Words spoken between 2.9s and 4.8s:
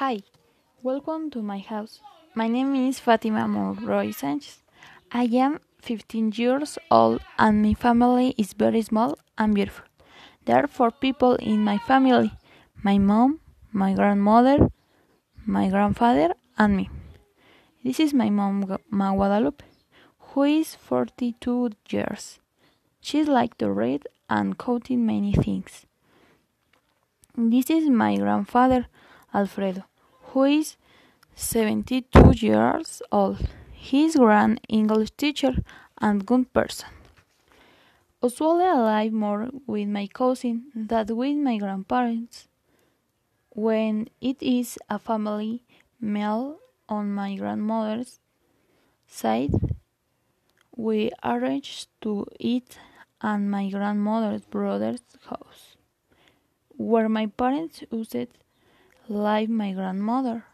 Fatima Monroy Sanchez.